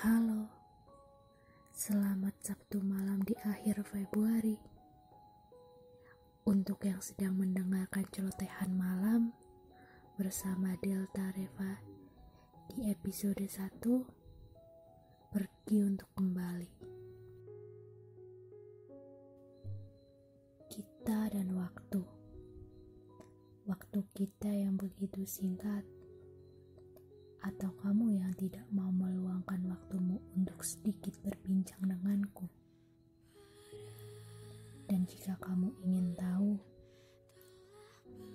Halo, 0.00 0.48
selamat 1.76 2.32
Sabtu 2.40 2.80
malam 2.80 3.20
di 3.20 3.36
akhir 3.44 3.84
Februari. 3.84 4.56
Untuk 6.48 6.80
yang 6.88 7.04
sedang 7.04 7.36
mendengarkan 7.36 8.08
celotehan 8.08 8.72
malam 8.80 9.36
bersama 10.16 10.72
Delta 10.80 11.28
Reva 11.36 11.84
di 12.72 12.88
episode 12.88 13.44
1, 13.44 15.36
pergi 15.36 15.78
untuk 15.84 16.08
kembali. 16.16 16.72
Kita 20.72 21.28
dan 21.28 21.52
waktu. 21.52 22.00
Waktu 23.68 24.00
kita 24.16 24.48
yang 24.48 24.80
begitu 24.80 25.28
singkat 25.28 25.84
atau 27.60 27.76
kamu 27.84 28.16
yang 28.16 28.32
tidak 28.40 28.64
mau 28.72 28.88
meluangkan 28.88 29.60
waktumu 29.68 30.16
untuk 30.32 30.64
sedikit 30.64 31.12
berbincang 31.20 31.76
denganku. 31.84 32.48
Dan 34.88 35.04
jika 35.04 35.36
kamu 35.44 35.68
ingin 35.84 36.16
tahu, 36.16 36.56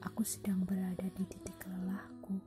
aku 0.05 0.21
sedang 0.21 0.61
berada 0.61 1.09
di 1.09 1.25
titik 1.25 1.57
lelahku 1.65 2.37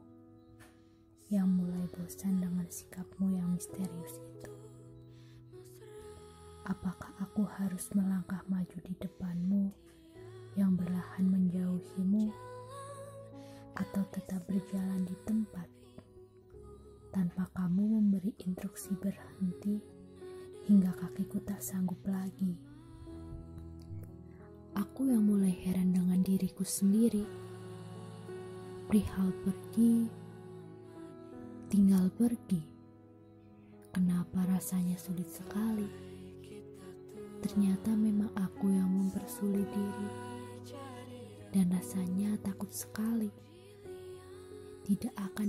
yang 1.35 1.51
mulai 1.51 1.83
bosan 1.99 2.39
dengan 2.39 2.71
sikapmu 2.71 3.27
yang 3.35 3.51
misterius 3.59 4.15
itu. 4.39 4.55
Apakah 6.63 7.11
aku 7.19 7.43
harus 7.59 7.91
melangkah 7.91 8.47
maju 8.47 8.79
tanpa 17.39 17.71
kamu 17.71 18.03
memberi 18.03 18.35
instruksi 18.43 18.99
berhenti 18.99 19.79
hingga 20.67 20.91
kakiku 20.91 21.39
tak 21.47 21.63
sanggup 21.63 22.03
lagi. 22.03 22.59
Aku 24.75 25.07
yang 25.07 25.23
mulai 25.23 25.55
heran 25.55 25.95
dengan 25.95 26.19
diriku 26.19 26.67
sendiri. 26.67 27.23
Perihal 28.91 29.31
pergi, 29.47 30.11
tinggal 31.71 32.11
pergi. 32.19 32.59
Kenapa 33.95 34.43
rasanya 34.51 34.99
sulit 34.99 35.31
sekali? 35.31 35.87
Ternyata 37.39 37.95
memang 37.95 38.35
aku 38.35 38.67
yang 38.67 38.91
mempersulit 38.91 39.71
diri. 39.71 40.11
Dan 41.55 41.71
rasanya 41.71 42.35
takut 42.43 42.75
sekali 42.75 43.18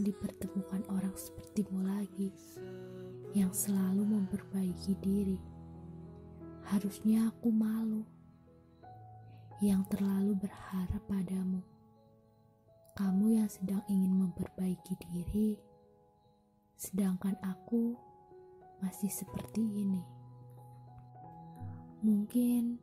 dipertemukan 0.09 0.81
orang 0.89 1.13
sepertimu 1.13 1.85
lagi 1.85 2.33
yang 3.37 3.53
selalu 3.53 4.01
memperbaiki 4.09 4.97
diri. 4.97 5.37
Harusnya 6.65 7.29
aku 7.29 7.53
malu 7.53 8.01
yang 9.61 9.85
terlalu 9.85 10.33
berharap 10.33 11.01
padamu. 11.05 11.61
Kamu 12.97 13.37
yang 13.37 13.47
sedang 13.47 13.85
ingin 13.85 14.11
memperbaiki 14.17 14.97
diri, 14.97 15.55
sedangkan 16.73 17.37
aku 17.45 17.93
masih 18.81 19.13
seperti 19.13 19.61
ini. 19.61 20.03
Mungkin 22.01 22.81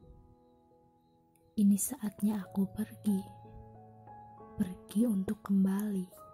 ini 1.59 1.77
saatnya 1.77 2.47
aku 2.47 2.71
pergi, 2.71 3.21
pergi 4.57 5.03
untuk 5.05 5.43
kembali 5.43 6.26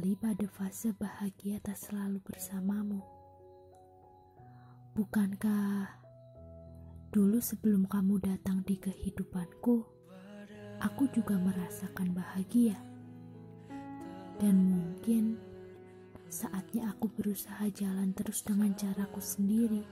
kembali 0.00 0.16
pada 0.16 0.48
fase 0.56 0.96
bahagia 0.96 1.60
tak 1.60 1.76
selalu 1.76 2.24
bersamamu. 2.24 3.04
Bukankah 4.96 5.92
dulu 7.12 7.36
sebelum 7.36 7.84
kamu 7.84 8.16
datang 8.24 8.64
di 8.64 8.80
kehidupanku, 8.80 9.84
aku 10.80 11.04
juga 11.12 11.36
merasakan 11.36 12.16
bahagia? 12.16 12.80
Dan 14.40 14.72
mungkin 14.72 15.36
saatnya 16.32 16.96
aku 16.96 17.12
berusaha 17.12 17.68
jalan 17.68 18.16
terus 18.16 18.40
dengan 18.40 18.72
caraku 18.72 19.20
sendiri, 19.20 19.84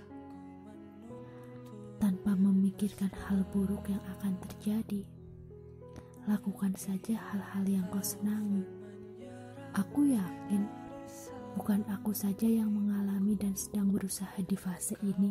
tanpa 2.01 2.33
memikirkan 2.33 3.13
hal 3.29 3.45
buruk 3.53 3.85
yang 3.93 4.01
akan 4.17 4.41
terjadi. 4.49 5.05
Lakukan 6.25 6.73
saja 6.81 7.13
hal-hal 7.29 7.69
yang 7.69 7.85
kau 7.93 8.01
senangi 8.01 8.78
Aku 9.79 10.11
yakin 10.11 10.67
bukan 11.55 11.87
aku 11.87 12.11
saja 12.11 12.51
yang 12.51 12.67
mengalami 12.67 13.39
dan 13.39 13.55
sedang 13.55 13.95
berusaha 13.95 14.35
di 14.43 14.59
fase 14.59 14.99
ini. 15.07 15.31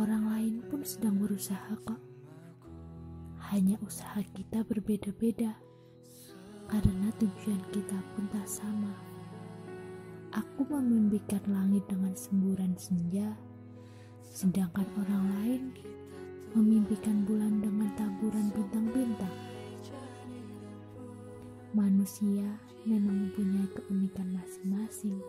Orang 0.00 0.32
lain 0.32 0.64
pun 0.64 0.80
sedang 0.80 1.20
berusaha 1.20 1.76
kok. 1.84 2.00
Hanya 3.52 3.76
usaha 3.84 4.16
kita 4.32 4.64
berbeda-beda 4.64 5.60
karena 6.72 7.12
tujuan 7.20 7.60
kita 7.68 8.00
pun 8.16 8.32
tak 8.32 8.48
sama. 8.48 8.96
Aku 10.32 10.64
memimpikan 10.64 11.44
langit 11.52 11.84
dengan 11.92 12.16
semburan 12.16 12.80
senja, 12.80 13.28
sedangkan 14.24 14.88
orang 15.04 15.24
lain 15.36 15.62
memimpikan 16.56 17.28
bulan 17.28 17.60
dengan 17.60 17.92
taburan 18.00 18.48
bintang-bintang. 18.56 19.55
Manusia 21.76 22.56
memang 22.88 23.28
mempunyai 23.28 23.68
keunikan 23.76 24.32
masing-masing. 24.32 25.20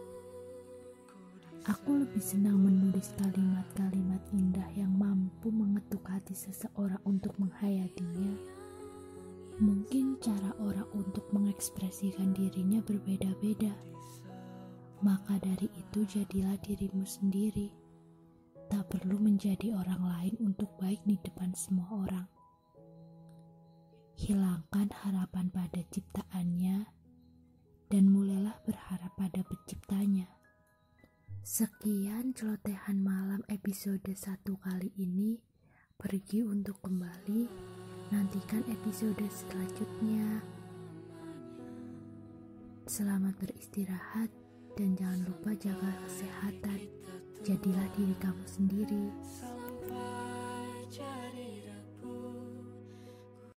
Aku 1.67 1.99
lebih 1.99 2.23
senang 2.23 2.63
menulis 2.63 3.11
kalimat-kalimat 3.19 4.23
indah 4.31 4.71
yang 4.79 4.95
mampu 4.95 5.51
mengetuk 5.51 6.07
hati 6.07 6.31
seseorang 6.31 7.03
untuk 7.03 7.35
menghayatinya. 7.35 8.31
Mungkin 9.59 10.23
cara 10.23 10.55
orang 10.63 10.87
untuk 10.95 11.27
mengekspresikan 11.35 12.31
dirinya 12.31 12.79
berbeda-beda. 12.79 13.75
Maka 15.03 15.43
dari 15.43 15.67
itu 15.75 16.07
jadilah 16.07 16.55
dirimu 16.63 17.03
sendiri. 17.03 17.75
Tak 18.71 18.87
perlu 18.87 19.19
menjadi 19.19 19.75
orang 19.75 19.99
lain 19.99 20.47
untuk 20.47 20.71
baik 20.79 21.03
di 21.03 21.19
depan 21.19 21.51
semua 21.51 21.91
orang. 21.91 22.27
Hilangkan 24.17 24.89
harapan 25.05 25.45
pada 25.53 25.77
ciptaannya 25.93 26.26
Sekian 31.57 32.37
celotehan 32.37 33.01
malam 33.01 33.41
episode 33.49 34.05
satu 34.13 34.61
kali 34.61 34.93
ini. 34.93 35.41
Pergi 35.97 36.45
untuk 36.45 36.77
kembali. 36.85 37.49
Nantikan 38.13 38.61
episode 38.69 39.25
selanjutnya. 39.25 40.45
Selamat 42.85 43.33
beristirahat 43.41 44.29
dan 44.77 44.93
jangan 45.01 45.25
lupa 45.25 45.57
jaga 45.57 45.97
kesehatan. 46.05 46.93
Jadilah 47.41 47.89
diri 47.97 48.13
kamu 48.21 48.45
sendiri. 48.45 49.05